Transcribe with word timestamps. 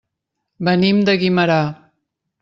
Venim 0.69 1.03
de 1.09 1.15
Guimerà. 1.23 1.59